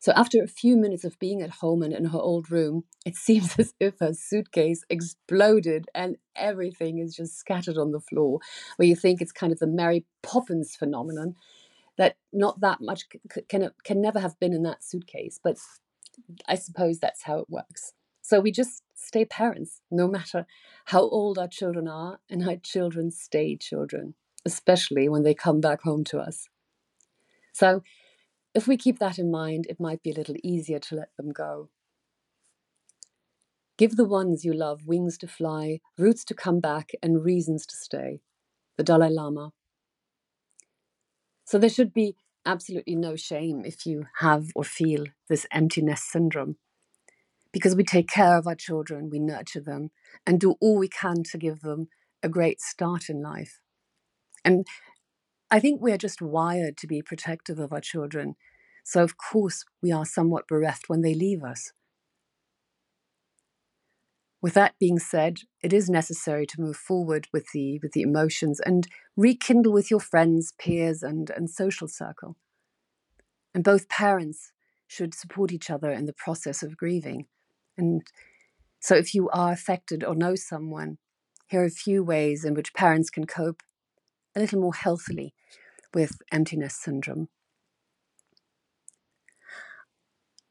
So, 0.00 0.12
after 0.16 0.42
a 0.42 0.48
few 0.48 0.78
minutes 0.78 1.04
of 1.04 1.18
being 1.18 1.42
at 1.42 1.50
home 1.50 1.82
and 1.82 1.92
in 1.92 2.06
her 2.06 2.18
old 2.18 2.50
room, 2.50 2.84
it 3.04 3.16
seems 3.26 3.54
as 3.58 3.74
if 3.78 3.98
her 4.00 4.14
suitcase 4.14 4.82
exploded 4.88 5.86
and 5.94 6.16
everything 6.34 6.98
is 6.98 7.14
just 7.14 7.38
scattered 7.38 7.76
on 7.76 7.92
the 7.92 8.00
floor, 8.00 8.40
where 8.76 8.88
you 8.88 8.96
think 8.96 9.20
it's 9.20 9.32
kind 9.32 9.52
of 9.52 9.58
the 9.58 9.66
Mary 9.66 10.04
Poppins 10.22 10.74
phenomenon 10.74 11.36
that 11.98 12.16
not 12.32 12.60
that 12.60 12.80
much 12.80 13.04
can 13.48 13.70
can 13.84 14.00
never 14.00 14.20
have 14.20 14.40
been 14.40 14.54
in 14.54 14.62
that 14.62 14.82
suitcase, 14.82 15.38
but 15.42 15.58
I 16.48 16.54
suppose 16.54 16.98
that's 16.98 17.24
how 17.24 17.38
it 17.38 17.50
works. 17.50 17.92
So 18.22 18.40
we 18.40 18.52
just 18.52 18.82
stay 18.94 19.24
parents, 19.24 19.80
no 19.90 20.08
matter 20.08 20.46
how 20.86 21.00
old 21.00 21.38
our 21.38 21.48
children 21.48 21.88
are, 21.88 22.20
and 22.30 22.48
our 22.48 22.56
children 22.56 23.10
stay 23.10 23.56
children, 23.56 24.14
especially 24.46 25.08
when 25.08 25.24
they 25.24 25.34
come 25.34 25.60
back 25.60 25.82
home 25.82 26.04
to 26.04 26.20
us. 26.20 26.48
So 27.52 27.82
if 28.54 28.66
we 28.66 28.76
keep 28.76 28.98
that 28.98 29.18
in 29.18 29.30
mind, 29.30 29.66
it 29.68 29.80
might 29.80 30.02
be 30.02 30.10
a 30.10 30.14
little 30.14 30.36
easier 30.42 30.78
to 30.78 30.96
let 30.96 31.10
them 31.16 31.30
go. 31.30 31.70
Give 33.78 33.96
the 33.96 34.04
ones 34.04 34.44
you 34.44 34.52
love 34.52 34.86
wings 34.86 35.16
to 35.18 35.26
fly, 35.26 35.80
roots 35.96 36.24
to 36.26 36.34
come 36.34 36.60
back, 36.60 36.90
and 37.02 37.24
reasons 37.24 37.64
to 37.66 37.76
stay. 37.76 38.20
The 38.76 38.84
Dalai 38.84 39.08
Lama. 39.08 39.52
So 41.44 41.58
there 41.58 41.70
should 41.70 41.92
be 41.92 42.14
absolutely 42.44 42.96
no 42.96 43.16
shame 43.16 43.64
if 43.64 43.86
you 43.86 44.06
have 44.18 44.48
or 44.54 44.64
feel 44.64 45.06
this 45.28 45.46
empty 45.50 45.82
nest 45.82 46.10
syndrome. 46.10 46.56
Because 47.52 47.74
we 47.74 47.82
take 47.82 48.08
care 48.08 48.36
of 48.36 48.46
our 48.46 48.54
children, 48.54 49.10
we 49.10 49.18
nurture 49.18 49.60
them, 49.60 49.90
and 50.26 50.38
do 50.38 50.56
all 50.60 50.78
we 50.78 50.88
can 50.88 51.22
to 51.24 51.38
give 51.38 51.60
them 51.60 51.88
a 52.22 52.28
great 52.28 52.60
start 52.60 53.08
in 53.08 53.22
life. 53.22 53.60
And 54.44 54.66
I 55.50 55.58
think 55.58 55.80
we're 55.80 55.98
just 55.98 56.22
wired 56.22 56.76
to 56.78 56.86
be 56.86 57.02
protective 57.02 57.58
of 57.58 57.72
our 57.72 57.80
children. 57.80 58.36
So, 58.84 59.02
of 59.02 59.16
course, 59.16 59.64
we 59.82 59.90
are 59.90 60.04
somewhat 60.04 60.46
bereft 60.46 60.88
when 60.88 61.02
they 61.02 61.14
leave 61.14 61.42
us. 61.42 61.72
With 64.40 64.54
that 64.54 64.74
being 64.78 64.98
said, 64.98 65.40
it 65.62 65.72
is 65.72 65.90
necessary 65.90 66.46
to 66.46 66.60
move 66.60 66.76
forward 66.76 67.26
with 67.32 67.48
the, 67.52 67.78
with 67.82 67.92
the 67.92 68.00
emotions 68.00 68.60
and 68.60 68.86
rekindle 69.16 69.72
with 69.72 69.90
your 69.90 70.00
friends, 70.00 70.54
peers, 70.58 71.02
and, 71.02 71.28
and 71.30 71.50
social 71.50 71.88
circle. 71.88 72.36
And 73.52 73.64
both 73.64 73.88
parents 73.88 74.52
should 74.86 75.14
support 75.14 75.52
each 75.52 75.68
other 75.68 75.90
in 75.90 76.06
the 76.06 76.12
process 76.12 76.62
of 76.62 76.76
grieving. 76.76 77.26
And 77.76 78.02
so, 78.78 78.94
if 78.94 79.14
you 79.14 79.28
are 79.30 79.52
affected 79.52 80.04
or 80.04 80.14
know 80.14 80.36
someone, 80.36 80.98
here 81.48 81.62
are 81.62 81.66
a 81.66 81.70
few 81.70 82.02
ways 82.02 82.44
in 82.44 82.54
which 82.54 82.72
parents 82.72 83.10
can 83.10 83.26
cope 83.26 83.62
a 84.34 84.40
little 84.40 84.60
more 84.60 84.74
healthily 84.74 85.34
with 85.94 86.22
empty 86.32 86.56
nest 86.56 86.82
syndrome. 86.82 87.28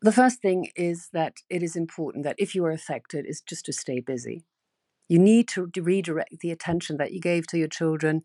The 0.02 0.12
first 0.12 0.42
thing 0.42 0.70
is 0.76 1.10
that 1.12 1.38
it 1.50 1.62
is 1.62 1.76
important 1.76 2.24
that 2.24 2.38
if 2.38 2.56
you 2.56 2.64
are 2.66 2.72
affected, 2.72 3.26
is 3.26 3.42
just 3.42 3.66
to 3.66 3.74
stay 3.74 4.00
busy. 4.00 4.46
You 5.10 5.20
need 5.20 5.48
to 5.50 5.70
redirect 5.76 6.40
the 6.40 6.52
attention 6.52 6.98
that 6.98 7.12
you 7.12 7.20
gave 7.20 7.48
to 7.48 7.58
your 7.58 7.68
children 7.68 8.22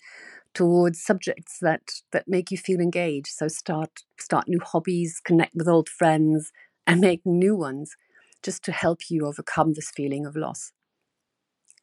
towards 0.54 1.02
subjects 1.02 1.58
that 1.60 1.82
that 2.12 2.28
make 2.28 2.50
you 2.50 2.58
feel 2.58 2.80
engaged. 2.80 3.28
So 3.28 3.48
start 3.48 4.04
start 4.18 4.48
new 4.48 4.60
hobbies, 4.60 5.20
connect 5.24 5.54
with 5.56 5.68
old 5.68 5.88
friends, 5.88 6.52
and 6.86 7.00
make 7.00 7.22
new 7.24 7.56
ones, 7.56 7.96
just 8.42 8.64
to 8.64 8.72
help 8.72 9.10
you 9.10 9.26
overcome 9.26 9.72
this 9.72 9.90
feeling 9.90 10.26
of 10.26 10.36
loss. 10.36 10.72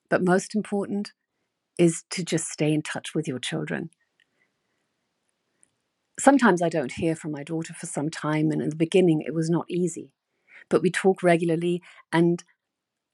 But 0.10 0.24
most 0.24 0.56
important 0.56 1.12
is 1.78 2.04
to 2.12 2.24
just 2.24 2.50
stay 2.50 2.74
in 2.74 2.82
touch 2.82 3.14
with 3.16 3.28
your 3.28 3.40
children. 3.40 3.90
Sometimes 6.20 6.62
I 6.62 6.70
don't 6.70 6.94
hear 6.94 7.16
from 7.16 7.32
my 7.32 7.44
daughter 7.44 7.74
for 7.74 7.88
some 7.88 8.10
time, 8.10 8.52
and 8.52 8.62
in 8.62 8.70
the 8.70 8.76
beginning 8.76 9.22
it 9.22 9.34
was 9.34 9.50
not 9.50 9.66
easy. 9.70 10.12
But 10.70 10.82
we 10.82 10.92
talk 10.92 11.24
regularly 11.24 11.82
and 12.14 12.44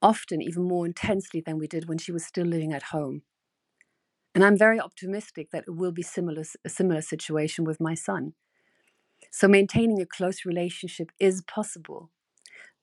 often 0.01 0.41
even 0.41 0.63
more 0.63 0.85
intensely 0.85 1.41
than 1.41 1.57
we 1.57 1.67
did 1.67 1.87
when 1.87 1.97
she 1.97 2.11
was 2.11 2.25
still 2.25 2.45
living 2.45 2.73
at 2.73 2.83
home. 2.83 3.23
And 4.35 4.43
I'm 4.43 4.57
very 4.57 4.79
optimistic 4.79 5.49
that 5.51 5.63
it 5.67 5.75
will 5.75 5.91
be 5.91 6.03
similar, 6.03 6.43
a 6.63 6.69
similar 6.69 7.01
situation 7.01 7.63
with 7.63 7.79
my 7.79 7.95
son. 7.95 8.33
So 9.31 9.47
maintaining 9.47 10.01
a 10.01 10.05
close 10.05 10.45
relationship 10.45 11.11
is 11.19 11.43
possible. 11.43 12.11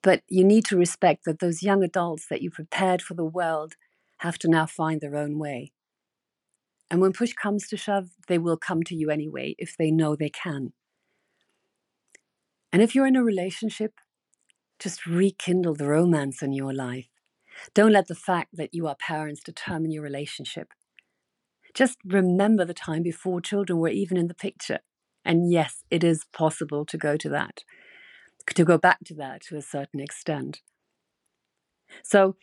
But 0.02 0.22
you 0.28 0.44
need 0.44 0.64
to 0.66 0.76
respect 0.76 1.24
that 1.24 1.38
those 1.38 1.62
young 1.62 1.82
adults 1.82 2.26
that 2.28 2.42
you 2.42 2.50
prepared 2.50 3.00
for 3.02 3.14
the 3.14 3.24
world 3.24 3.74
have 4.18 4.38
to 4.38 4.48
now 4.48 4.66
find 4.66 5.00
their 5.00 5.16
own 5.16 5.38
way. 5.38 5.72
And 6.90 7.00
when 7.00 7.12
push 7.12 7.32
comes 7.32 7.66
to 7.68 7.76
shove, 7.76 8.10
they 8.28 8.38
will 8.38 8.56
come 8.56 8.82
to 8.84 8.94
you 8.94 9.10
anyway 9.10 9.54
if 9.58 9.76
they 9.76 9.90
know 9.90 10.14
they 10.14 10.30
can. 10.30 10.72
And 12.72 12.82
if 12.82 12.94
you're 12.94 13.06
in 13.06 13.16
a 13.16 13.22
relationship, 13.22 13.94
just 14.78 15.06
rekindle 15.06 15.74
the 15.74 15.88
romance 15.88 16.42
in 16.42 16.52
your 16.52 16.72
life. 16.74 17.08
Don't 17.72 17.92
let 17.92 18.08
the 18.08 18.14
fact 18.14 18.50
that 18.54 18.74
you 18.74 18.86
are 18.86 18.96
parents 18.96 19.42
determine 19.42 19.92
your 19.92 20.02
relationship. 20.02 20.68
Just 21.72 21.98
remember 22.04 22.64
the 22.64 22.74
time 22.74 23.02
before 23.02 23.40
children 23.40 23.78
were 23.78 23.88
even 23.88 24.16
in 24.16 24.28
the 24.28 24.34
picture. 24.34 24.80
And 25.24 25.50
yes, 25.50 25.84
it 25.90 26.04
is 26.04 26.24
possible 26.32 26.84
to 26.86 26.98
go 26.98 27.16
to 27.16 27.28
that, 27.30 27.64
to 28.54 28.64
go 28.64 28.76
back 28.76 28.98
to 29.06 29.14
that 29.14 29.42
to 29.48 29.56
a 29.56 29.62
certain 29.62 30.00
extent. 30.00 30.60
So 32.02 32.36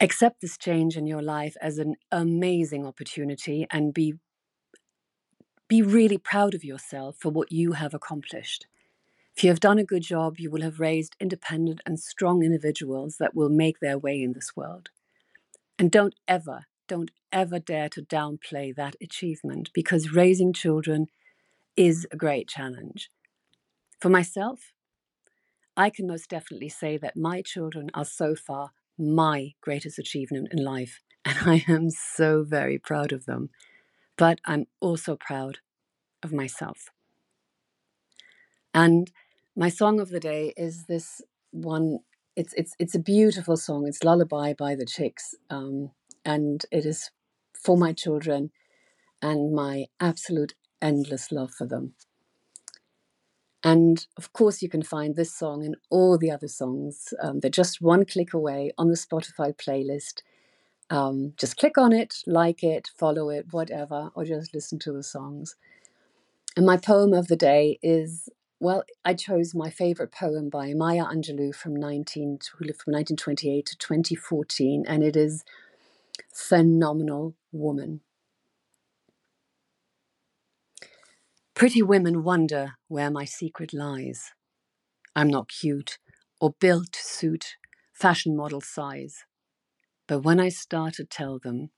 accept 0.00 0.40
this 0.40 0.58
change 0.58 0.96
in 0.96 1.06
your 1.06 1.22
life 1.22 1.56
as 1.60 1.78
an 1.78 1.96
amazing 2.12 2.86
opportunity 2.86 3.66
and 3.70 3.94
be 3.94 4.14
be 5.68 5.82
really 5.82 6.18
proud 6.18 6.54
of 6.54 6.62
yourself 6.62 7.16
for 7.18 7.30
what 7.30 7.50
you 7.50 7.72
have 7.72 7.92
accomplished. 7.92 8.66
If 9.36 9.42
you 9.42 9.50
have 9.50 9.58
done 9.58 9.78
a 9.78 9.84
good 9.84 10.02
job, 10.02 10.38
you 10.38 10.48
will 10.48 10.62
have 10.62 10.78
raised 10.78 11.16
independent 11.18 11.80
and 11.84 11.98
strong 11.98 12.44
individuals 12.44 13.16
that 13.18 13.34
will 13.34 13.48
make 13.48 13.80
their 13.80 13.98
way 13.98 14.22
in 14.22 14.32
this 14.32 14.54
world. 14.54 14.90
And 15.76 15.90
don't 15.90 16.14
ever, 16.28 16.66
don't 16.86 17.10
ever 17.32 17.58
dare 17.58 17.88
to 17.90 18.02
downplay 18.02 18.74
that 18.76 18.94
achievement 19.02 19.70
because 19.74 20.12
raising 20.12 20.52
children 20.52 21.08
is 21.76 22.06
a 22.12 22.16
great 22.16 22.48
challenge. 22.48 23.10
For 24.00 24.08
myself, 24.08 24.72
I 25.76 25.90
can 25.90 26.06
most 26.06 26.30
definitely 26.30 26.70
say 26.70 26.96
that 26.96 27.16
my 27.16 27.42
children 27.42 27.90
are 27.92 28.04
so 28.04 28.34
far 28.34 28.70
my 28.98 29.52
greatest 29.60 29.98
achievement 29.98 30.48
in 30.52 30.64
life, 30.64 31.00
and 31.24 31.38
I 31.40 31.64
am 31.68 31.90
so 31.90 32.44
very 32.44 32.78
proud 32.78 33.12
of 33.12 33.26
them. 33.26 33.50
But 34.16 34.40
I'm 34.44 34.66
also 34.80 35.16
proud 35.16 35.58
of 36.22 36.32
myself. 36.32 36.88
And 38.74 39.10
my 39.56 39.68
song 39.68 40.00
of 40.00 40.10
the 40.10 40.20
day 40.20 40.52
is 40.56 40.84
this 40.86 41.22
one. 41.50 42.00
It's 42.36 42.52
it's 42.54 42.74
it's 42.78 42.94
a 42.94 42.98
beautiful 43.00 43.56
song. 43.56 43.86
It's 43.88 44.04
"Lullaby" 44.04 44.52
by 44.52 44.74
the 44.74 44.84
Chicks, 44.86 45.34
um, 45.48 45.90
and 46.24 46.64
it 46.70 46.84
is 46.84 47.10
for 47.54 47.76
my 47.76 47.92
children 47.92 48.50
and 49.22 49.54
my 49.54 49.86
absolute 50.00 50.54
endless 50.82 51.32
love 51.32 51.52
for 51.52 51.66
them. 51.66 51.94
And 53.64 54.06
of 54.16 54.32
course, 54.32 54.62
you 54.62 54.68
can 54.68 54.82
find 54.82 55.16
this 55.16 55.34
song 55.34 55.64
and 55.64 55.76
all 55.90 56.18
the 56.18 56.30
other 56.30 56.48
songs. 56.48 57.12
Um, 57.20 57.40
they're 57.40 57.50
just 57.50 57.80
one 57.80 58.04
click 58.04 58.32
away 58.32 58.72
on 58.78 58.88
the 58.88 58.96
Spotify 58.96 59.56
playlist. 59.56 60.22
Um, 60.88 61.32
just 61.36 61.56
click 61.56 61.76
on 61.76 61.92
it, 61.92 62.22
like 62.26 62.62
it, 62.62 62.90
follow 62.96 63.28
it, 63.30 63.46
whatever, 63.50 64.10
or 64.14 64.24
just 64.24 64.54
listen 64.54 64.78
to 64.80 64.92
the 64.92 65.02
songs. 65.02 65.56
And 66.56 66.64
my 66.64 66.76
poem 66.76 67.12
of 67.12 67.28
the 67.28 67.36
day 67.36 67.78
is 67.82 68.28
well, 68.58 68.84
I 69.04 69.12
chose 69.12 69.54
my 69.54 69.68
favorite 69.68 70.12
poem 70.12 70.48
by 70.48 70.72
Maya 70.72 71.04
Angelou 71.04 71.54
from 71.54 71.76
19, 71.76 72.38
who 72.56 72.64
lived 72.64 72.80
from 72.80 72.92
1928 72.94 73.66
to 73.66 73.76
2014, 73.76 74.84
and 74.88 75.02
it 75.02 75.14
is 75.14 75.44
Phenomenal 76.32 77.34
Woman. 77.52 78.00
Pretty 81.56 81.80
women 81.80 82.22
wonder 82.22 82.74
where 82.86 83.10
my 83.10 83.24
secret 83.24 83.72
lies. 83.72 84.32
I'm 85.16 85.28
not 85.28 85.48
cute 85.48 85.96
or 86.38 86.52
built 86.60 86.92
to 86.92 87.00
suit 87.02 87.56
fashion 87.94 88.36
model 88.36 88.60
size. 88.60 89.24
But 90.06 90.20
when 90.20 90.38
I 90.38 90.50
start 90.50 90.92
to 90.96 91.06
tell 91.06 91.38
them, 91.42 91.70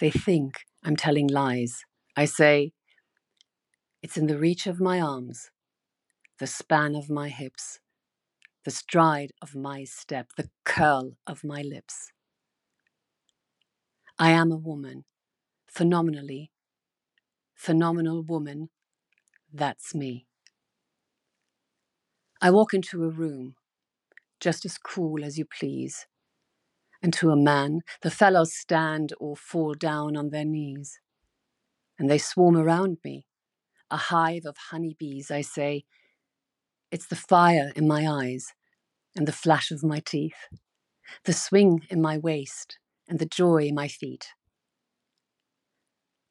they 0.00 0.10
think 0.10 0.64
I'm 0.82 0.96
telling 0.96 1.28
lies. 1.28 1.84
I 2.16 2.24
say, 2.24 2.72
it's 4.02 4.16
in 4.16 4.26
the 4.26 4.40
reach 4.40 4.66
of 4.66 4.80
my 4.80 5.00
arms, 5.00 5.50
the 6.40 6.48
span 6.48 6.96
of 6.96 7.08
my 7.08 7.28
hips, 7.28 7.78
the 8.64 8.72
stride 8.72 9.30
of 9.40 9.54
my 9.54 9.84
step, 9.84 10.30
the 10.36 10.50
curl 10.64 11.12
of 11.28 11.44
my 11.44 11.62
lips. 11.62 12.10
I 14.18 14.30
am 14.30 14.50
a 14.50 14.56
woman, 14.56 15.04
phenomenally, 15.68 16.50
phenomenal 17.54 18.24
woman 18.24 18.70
that's 19.52 19.94
me. 19.94 20.26
I 22.40 22.50
walk 22.50 22.74
into 22.74 23.04
a 23.04 23.08
room, 23.08 23.54
just 24.40 24.64
as 24.64 24.78
cool 24.78 25.24
as 25.24 25.38
you 25.38 25.44
please, 25.44 26.06
and 27.02 27.12
to 27.14 27.30
a 27.30 27.36
man, 27.36 27.80
the 28.02 28.10
fellows 28.10 28.54
stand 28.54 29.12
or 29.18 29.36
fall 29.36 29.74
down 29.74 30.16
on 30.16 30.30
their 30.30 30.44
knees. 30.44 31.00
And 31.98 32.08
they 32.08 32.18
swarm 32.18 32.56
around 32.56 32.98
me, 33.04 33.26
a 33.90 33.96
hive 33.96 34.44
of 34.46 34.56
honeybees. 34.70 35.30
I 35.30 35.40
say, 35.40 35.84
It's 36.90 37.06
the 37.06 37.16
fire 37.16 37.72
in 37.74 37.86
my 37.86 38.06
eyes 38.08 38.52
and 39.16 39.26
the 39.26 39.32
flash 39.32 39.70
of 39.70 39.82
my 39.82 40.00
teeth, 40.00 40.48
the 41.24 41.32
swing 41.32 41.86
in 41.90 42.00
my 42.00 42.18
waist 42.18 42.78
and 43.08 43.18
the 43.18 43.26
joy 43.26 43.64
in 43.66 43.74
my 43.74 43.88
feet. 43.88 44.28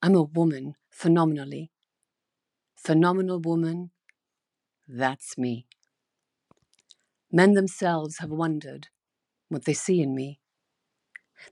I'm 0.01 0.15
a 0.15 0.23
woman 0.23 0.75
phenomenally, 0.89 1.69
phenomenal 2.83 3.39
woman, 3.39 3.91
that's 4.87 5.37
me. 5.37 5.67
Men 7.31 7.53
themselves 7.53 8.17
have 8.19 8.31
wondered 8.31 8.87
what 9.49 9.65
they 9.65 9.73
see 9.73 10.01
in 10.01 10.15
me. 10.15 10.39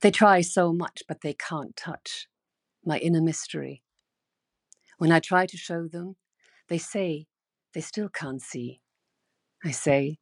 They 0.01 0.11
try 0.11 0.41
so 0.41 0.73
much, 0.73 1.03
but 1.07 1.21
they 1.21 1.33
can't 1.33 1.75
touch 1.75 2.27
my 2.83 2.97
inner 2.97 3.21
mystery. 3.21 3.83
When 4.97 5.11
I 5.11 5.19
try 5.19 5.45
to 5.45 5.57
show 5.57 5.87
them, 5.87 6.15
they 6.67 6.77
say 6.77 7.27
they 7.73 7.81
still 7.81 8.09
can't 8.09 8.41
see. 8.41 8.81
I 9.63 9.71
say, 9.71 10.17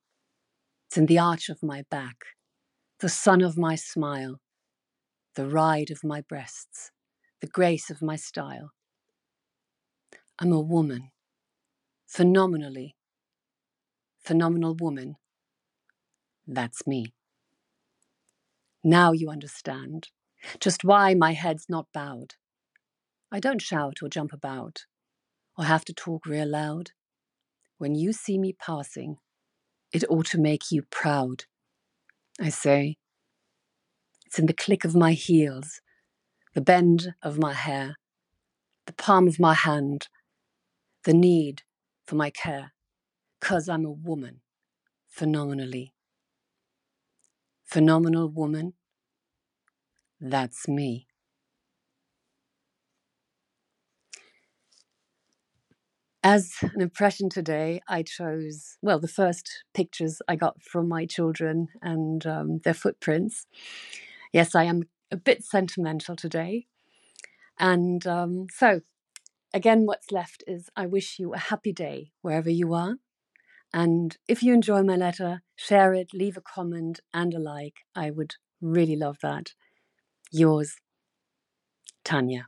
it's 0.88 0.98
in 0.98 1.06
the 1.06 1.20
arch 1.20 1.50
of 1.50 1.64
my 1.64 1.84
back, 1.90 2.18
the 3.00 3.10
sun 3.10 3.42
of 3.42 3.58
my 3.58 3.76
smile, 3.76 4.40
the 5.36 5.48
ride 5.48 5.90
of 5.92 6.04
my 6.04 6.22
breasts, 6.22 6.92
the 7.42 7.48
grace 7.48 7.90
of 7.90 8.02
my 8.02 8.16
style. 8.16 8.72
I'm 10.40 10.52
a 10.52 10.60
woman, 10.60 11.10
phenomenally, 12.06 12.96
phenomenal 14.24 14.76
woman. 14.76 15.16
That's 16.46 16.86
me. 16.86 17.14
Now 18.84 19.14
you 19.14 19.30
understand 19.30 20.10
just 20.60 20.84
why 20.84 21.16
my 21.16 21.34
head's 21.34 21.66
not 21.70 21.88
bowed. 21.92 22.36
I 23.32 23.40
don't 23.40 23.62
shout 23.62 23.98
or 24.04 24.10
jump 24.10 24.32
about 24.32 24.86
or 25.58 25.66
have 25.66 25.84
to 25.86 25.94
talk 25.94 26.28
real 26.28 26.48
loud. 26.48 26.92
When 27.80 27.96
you 27.96 28.14
see 28.14 28.38
me 28.38 28.54
passing, 28.54 29.18
it 29.92 30.04
ought 30.08 30.28
to 30.28 30.40
make 30.40 30.72
you 30.72 30.84
proud. 30.84 31.46
I 32.40 32.50
say, 32.50 32.98
it's 34.28 34.38
in 34.38 34.46
the 34.46 34.54
click 34.54 34.86
of 34.86 34.96
my 34.96 35.14
heels, 35.14 35.82
the 36.54 36.62
bend 36.62 37.16
of 37.24 37.40
my 37.40 37.54
hair, 37.54 37.96
the 38.86 38.94
palm 38.94 39.28
of 39.28 39.40
my 39.40 39.56
hand, 39.56 40.08
the 41.08 41.14
need 41.14 41.64
for 42.06 42.16
my 42.16 42.30
care, 42.30 42.74
cause 43.40 43.70
I'm 43.70 43.86
a 43.86 43.92
woman, 43.92 44.42
phenomenally. 45.08 45.94
Phenomenal 47.64 48.28
woman, 48.28 48.74
that's 50.20 50.68
me. 50.68 51.08
As 56.24 56.56
an 56.62 56.82
impression 56.82 57.30
today, 57.30 57.80
I 57.88 58.04
chose, 58.04 58.78
well, 58.82 59.00
the 59.00 59.08
first 59.08 59.64
pictures 59.74 60.22
I 60.28 60.36
got 60.36 60.62
from 60.62 60.90
my 60.90 61.06
children 61.06 61.70
and 61.82 62.26
um, 62.28 62.60
their 62.66 62.74
footprints. 62.74 63.46
Yes, 64.34 64.56
I 64.56 64.66
am 64.66 64.84
a 65.12 65.18
bit 65.18 65.46
sentimental 65.46 66.18
today. 66.18 66.68
And 67.60 68.06
um, 68.08 68.48
so 68.54 68.82
again, 69.54 69.86
what's 69.86 70.12
left 70.12 70.44
is 70.48 70.70
I 70.76 70.86
wish 70.86 71.20
you 71.20 71.34
a 71.34 71.38
happy 71.40 71.74
day 71.74 72.12
wherever 72.22 72.50
you 72.50 72.74
are. 72.74 72.98
And 73.74 74.18
if 74.28 74.44
you 74.44 74.54
enjoy 74.54 74.84
my 74.84 74.96
letter, 74.96 75.42
share 75.56 75.94
it, 75.94 76.14
leave 76.14 76.38
a 76.38 76.42
comment 76.42 77.00
and 77.14 77.34
a 77.34 77.40
like. 77.40 77.76
I 77.96 78.12
would 78.12 78.36
really 78.62 78.96
love 78.96 79.18
that. 79.22 79.54
Yours, 80.32 80.76
Tanya. 82.04 82.48